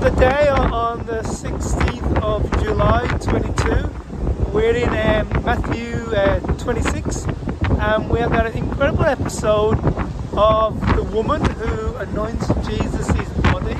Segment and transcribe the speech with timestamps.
[0.00, 4.50] today on the 16th of July 22.
[4.50, 7.26] We're in um, Matthew uh, 26
[7.78, 9.78] and we have got an incredible episode
[10.32, 13.74] of the woman who anoints Jesus' body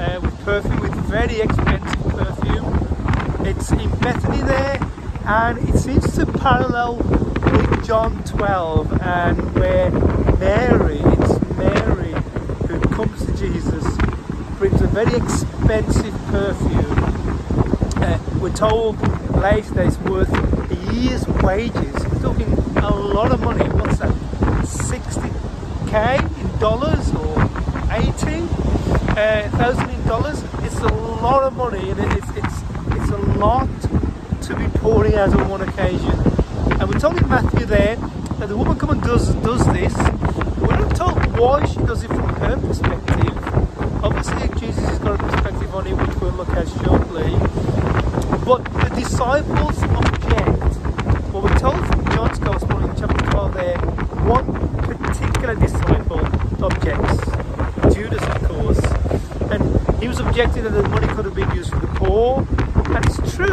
[0.00, 3.46] uh, with perfume, with very expensive perfume.
[3.46, 4.80] It's in Bethany there
[5.26, 9.90] and it seems to parallel with John 12 and where
[10.38, 12.14] Mary, it's Mary
[12.68, 13.84] who comes to Jesus,
[14.58, 16.98] brings a very expensive perfume.
[18.02, 18.98] Uh, we're told
[19.36, 20.32] later that it's worth
[20.70, 21.92] a year's wages.
[22.06, 23.68] We're talking a lot of money.
[23.68, 24.14] What's that?
[24.62, 27.36] 60k in dollars or
[27.92, 28.44] 80
[29.12, 30.42] uh, thousand in dollars?
[30.62, 33.68] It's a lot of money and it's, it's, it's a lot
[34.42, 36.18] to be pouring out on one occasion.
[36.80, 39.94] And we're told in Matthew there that the woman comes and does, does this.
[40.58, 43.05] We're not told why she does it from her perspective.
[44.28, 47.30] Obviously, Jesus has got a perspective on it, which we'll look at shortly.
[48.44, 51.32] But the disciples object.
[51.32, 53.78] Well, we're told from John's Gospel in chapter 12 there,
[54.26, 54.46] one
[54.82, 56.26] particular disciple
[56.64, 57.94] objects.
[57.94, 58.80] Judas, of course.
[59.52, 62.46] And he was objecting that the money could have been used for the poor.
[62.96, 63.46] And it's true.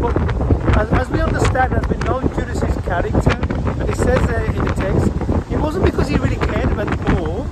[0.00, 0.16] But
[0.78, 3.36] as, as we understand, as we know Judas's character,
[3.80, 7.14] and it says there in the text, it wasn't because he really cared about the
[7.14, 7.46] poor,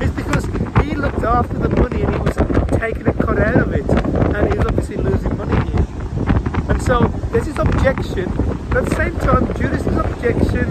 [0.00, 0.44] it's because
[0.84, 2.36] he looked after the money and he was
[2.78, 3.88] taking a cut out of it.
[3.88, 5.86] And he was obviously losing money here.
[6.68, 7.00] And so
[7.32, 7.58] there's this
[8.18, 10.68] objection, but at the same time, Judas's objection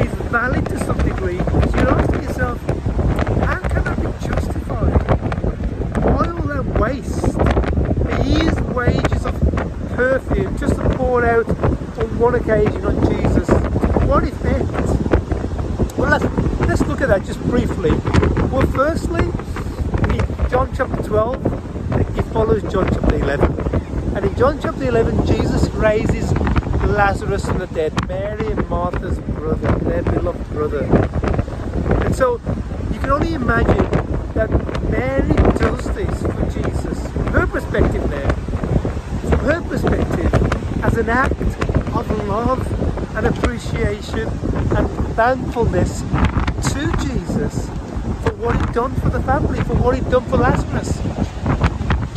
[0.00, 1.38] is valid to some degree.
[1.38, 2.60] So you're asking yourself,
[3.44, 4.92] how can that be justified?
[6.04, 7.24] Why all that waste?
[8.26, 9.34] Year's wages of
[9.94, 13.48] perfume just to pour out on one occasion on Jesus.
[14.06, 14.68] What effect?
[15.98, 16.24] Well, let's,
[16.68, 17.90] let's look at that just briefly.
[18.50, 23.68] Well, firstly, in John chapter 12, it follows John chapter 11.
[24.16, 26.32] And in John chapter 11, Jesus raises
[26.88, 30.84] Lazarus from the dead, Mary and Martha's brother, their beloved brother.
[32.04, 32.40] And so
[32.92, 33.84] you can only imagine
[34.32, 34.50] that
[34.90, 38.32] Mary does this for Jesus, from her perspective now,
[39.28, 44.28] from her perspective, as an act of love and appreciation
[44.76, 46.00] and thankfulness
[46.72, 47.66] to Jesus
[48.22, 50.98] for what he'd done for the family, for what he'd done for Lazarus.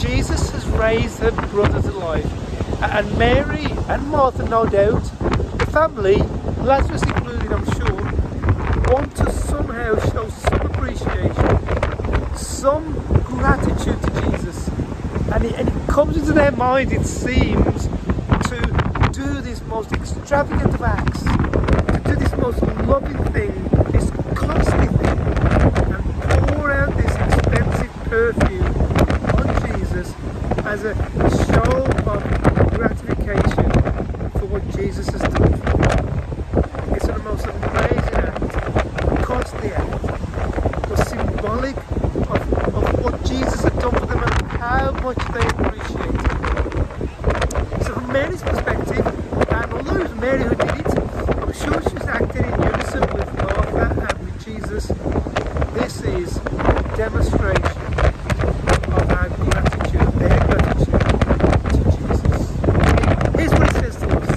[0.01, 2.50] Jesus has raised her brother to life.
[2.83, 5.03] And Mary and Martha, no doubt,
[5.59, 6.17] the family,
[6.63, 12.93] Lazarus included, I'm sure, want to somehow show some appreciation, some
[13.23, 14.67] gratitude to Jesus.
[15.33, 17.87] And it, and it comes into their mind, it seems,
[18.49, 23.51] to do this most extravagant of acts, to do this most loving thing,
[23.91, 25.19] this costly thing,
[25.93, 26.03] and
[26.49, 28.75] pour out this expensive perfume
[29.37, 30.13] on Jesus
[30.65, 30.95] as a
[31.45, 33.71] show of gratification
[34.31, 36.95] for what Jesus has done for them.
[36.95, 43.93] It's the most amazing act, costly act, was symbolic of, of what Jesus had done
[43.93, 47.83] for them and how much they appreciate it.
[47.85, 49.05] So from Mary's perspective,
[49.51, 50.99] and although it was Mary who did it,
[51.37, 54.87] I'm sure she's acting in unison with Martha and with Jesus.
[55.73, 56.37] This is
[56.95, 57.77] demonstration
[58.93, 61.01] of our gratitude, their gratitude
[61.75, 62.39] to Jesus.
[63.35, 64.29] Here's what it says to us.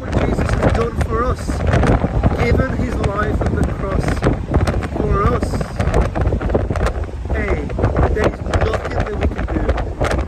[0.00, 1.42] What Jesus has done for us,
[2.42, 4.08] given his life on the cross
[4.96, 5.48] for us.
[7.28, 7.68] Hey,
[8.14, 9.62] there is nothing that we can do.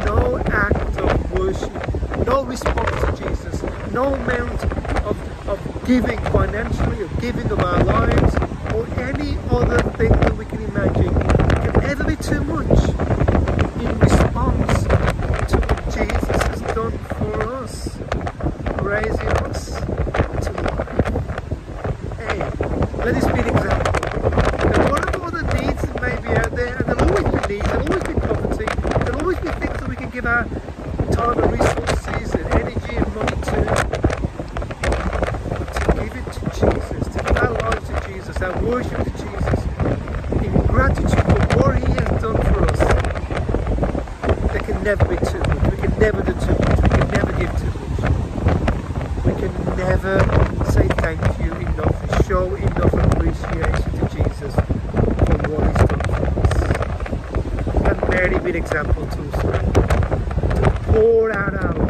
[0.04, 3.62] No act of worship, no response to Jesus,
[3.92, 4.62] no amount
[5.04, 8.36] of, of giving financially or giving of our lives
[8.74, 12.78] or any other thing that we can imagine can ever be too much
[13.80, 14.84] in response
[15.50, 17.98] to what Jesus has done for us,
[18.80, 20.88] raising us to life.
[22.18, 22.38] Hey,
[23.04, 23.92] let this be an example.
[24.70, 27.88] That whatever other needs that may be out there, and there'll always be needs, there'll
[27.88, 28.66] always be poverty,
[29.04, 30.44] there'll always be things that we can give our
[31.10, 34.00] time and resources and energy and money to,
[35.50, 37.90] but to give it to Jesus, to give our lives
[38.50, 39.64] our worship Jesus,
[40.44, 42.78] in gratitude for what He has done for us,
[44.52, 45.70] there can never be too much.
[45.70, 46.82] We can never do too much.
[46.82, 48.00] We can never give too much.
[49.24, 50.18] We can never
[50.72, 56.22] say thank you enough and show enough appreciation to Jesus for what He's done for
[56.40, 56.54] us.
[57.86, 59.42] And Mary be an example to us.
[60.56, 61.89] To pour out our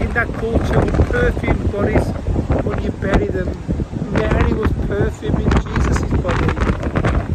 [0.00, 2.06] in that culture with perfumed bodies
[2.64, 3.48] when you bury them.
[4.12, 6.46] Mary was perfuming Jesus' body,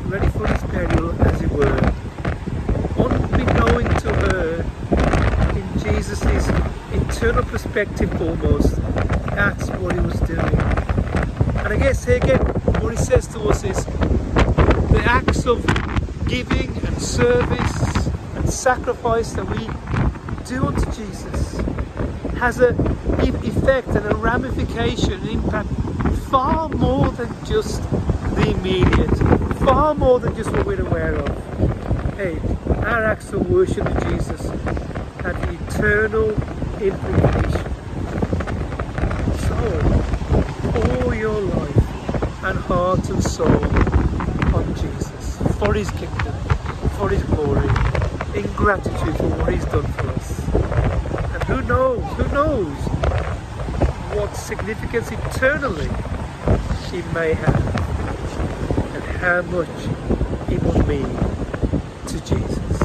[0.09, 1.93] ready for his burial, as it were.
[2.97, 4.65] Unbeknown to her,
[5.57, 6.23] in Jesus'
[6.93, 8.75] internal perspective almost,
[9.27, 10.39] that's what he was doing.
[10.39, 12.41] And I guess here again,
[12.81, 15.65] what he says to us is the acts of
[16.27, 19.67] giving and service and sacrifice that we
[20.45, 21.82] do unto Jesus
[22.37, 22.75] has a
[23.43, 25.69] effect and a ramification, an impact
[26.29, 27.81] far more than just
[28.35, 29.17] the immediate,
[29.59, 32.17] far more than just what we're aware of.
[32.17, 32.39] Hey,
[32.85, 34.41] our acts of worship to Jesus
[35.21, 36.31] have eternal
[36.81, 37.65] implication.
[39.47, 46.33] So, all your life and heart and soul on Jesus for his kingdom,
[46.97, 47.67] for his glory,
[48.35, 50.62] in gratitude for what he's done for us.
[51.47, 52.77] Who knows, who knows
[54.15, 55.89] what significance eternally
[56.93, 57.75] it may have
[58.95, 59.67] and how much
[60.49, 61.09] it will mean
[62.07, 62.82] to Jesus.